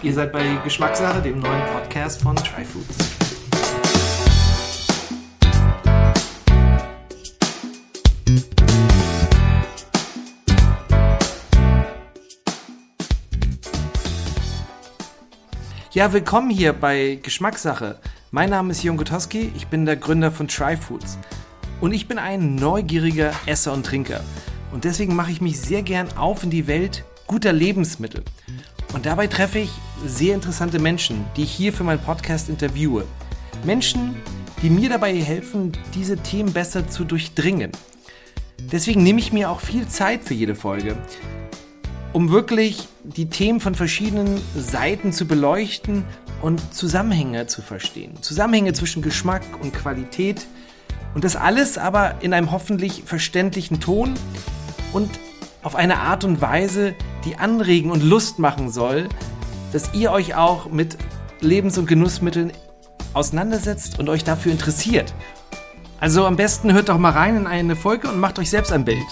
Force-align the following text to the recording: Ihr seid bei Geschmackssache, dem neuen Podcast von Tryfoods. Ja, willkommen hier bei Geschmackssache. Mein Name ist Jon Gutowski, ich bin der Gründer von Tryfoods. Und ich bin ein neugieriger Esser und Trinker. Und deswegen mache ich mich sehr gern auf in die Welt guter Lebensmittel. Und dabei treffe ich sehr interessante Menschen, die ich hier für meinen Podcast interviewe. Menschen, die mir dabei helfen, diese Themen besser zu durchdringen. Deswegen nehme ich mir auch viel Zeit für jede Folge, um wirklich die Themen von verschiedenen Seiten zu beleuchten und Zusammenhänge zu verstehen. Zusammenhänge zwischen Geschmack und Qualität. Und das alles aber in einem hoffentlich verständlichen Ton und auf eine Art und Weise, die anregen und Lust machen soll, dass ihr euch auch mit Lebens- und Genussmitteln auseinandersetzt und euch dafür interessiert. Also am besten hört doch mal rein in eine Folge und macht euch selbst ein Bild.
Ihr 0.00 0.14
seid 0.14 0.30
bei 0.30 0.44
Geschmackssache, 0.62 1.20
dem 1.20 1.40
neuen 1.40 1.66
Podcast 1.72 2.22
von 2.22 2.36
Tryfoods. 2.36 2.96
Ja, 15.90 16.12
willkommen 16.12 16.50
hier 16.50 16.72
bei 16.74 17.18
Geschmackssache. 17.20 17.98
Mein 18.30 18.50
Name 18.50 18.70
ist 18.70 18.84
Jon 18.84 18.98
Gutowski, 18.98 19.50
ich 19.56 19.66
bin 19.66 19.84
der 19.84 19.96
Gründer 19.96 20.30
von 20.30 20.46
Tryfoods. 20.46 21.18
Und 21.80 21.92
ich 21.92 22.06
bin 22.06 22.18
ein 22.18 22.54
neugieriger 22.54 23.32
Esser 23.46 23.72
und 23.72 23.84
Trinker. 23.84 24.20
Und 24.70 24.84
deswegen 24.84 25.16
mache 25.16 25.32
ich 25.32 25.40
mich 25.40 25.60
sehr 25.60 25.82
gern 25.82 26.06
auf 26.16 26.44
in 26.44 26.50
die 26.50 26.68
Welt 26.68 27.04
guter 27.26 27.52
Lebensmittel. 27.52 28.22
Und 28.92 29.06
dabei 29.06 29.26
treffe 29.26 29.58
ich 29.58 29.70
sehr 30.04 30.34
interessante 30.34 30.78
Menschen, 30.78 31.24
die 31.36 31.42
ich 31.42 31.50
hier 31.50 31.72
für 31.72 31.84
meinen 31.84 32.00
Podcast 32.00 32.48
interviewe. 32.48 33.04
Menschen, 33.64 34.16
die 34.62 34.70
mir 34.70 34.88
dabei 34.88 35.14
helfen, 35.14 35.72
diese 35.94 36.16
Themen 36.16 36.52
besser 36.52 36.88
zu 36.88 37.04
durchdringen. 37.04 37.72
Deswegen 38.72 39.02
nehme 39.02 39.20
ich 39.20 39.32
mir 39.32 39.50
auch 39.50 39.60
viel 39.60 39.86
Zeit 39.88 40.24
für 40.24 40.34
jede 40.34 40.54
Folge, 40.54 40.96
um 42.12 42.30
wirklich 42.30 42.88
die 43.04 43.28
Themen 43.28 43.60
von 43.60 43.74
verschiedenen 43.74 44.40
Seiten 44.56 45.12
zu 45.12 45.26
beleuchten 45.26 46.04
und 46.42 46.74
Zusammenhänge 46.74 47.46
zu 47.46 47.62
verstehen. 47.62 48.20
Zusammenhänge 48.22 48.72
zwischen 48.72 49.02
Geschmack 49.02 49.42
und 49.60 49.72
Qualität. 49.72 50.46
Und 51.14 51.24
das 51.24 51.36
alles 51.36 51.78
aber 51.78 52.16
in 52.20 52.32
einem 52.32 52.50
hoffentlich 52.50 53.02
verständlichen 53.04 53.80
Ton 53.80 54.14
und 54.92 55.10
auf 55.62 55.74
eine 55.74 55.98
Art 55.98 56.24
und 56.24 56.40
Weise, 56.40 56.94
die 57.24 57.36
anregen 57.36 57.90
und 57.90 58.02
Lust 58.02 58.38
machen 58.38 58.70
soll, 58.70 59.08
dass 59.72 59.92
ihr 59.94 60.12
euch 60.12 60.34
auch 60.34 60.70
mit 60.70 60.96
Lebens- 61.40 61.78
und 61.78 61.86
Genussmitteln 61.86 62.52
auseinandersetzt 63.14 63.98
und 63.98 64.08
euch 64.08 64.24
dafür 64.24 64.52
interessiert. 64.52 65.14
Also 66.00 66.26
am 66.26 66.36
besten 66.36 66.72
hört 66.72 66.88
doch 66.88 66.98
mal 66.98 67.10
rein 67.10 67.36
in 67.36 67.46
eine 67.46 67.74
Folge 67.74 68.08
und 68.08 68.20
macht 68.20 68.38
euch 68.38 68.50
selbst 68.50 68.72
ein 68.72 68.84
Bild. 68.84 69.06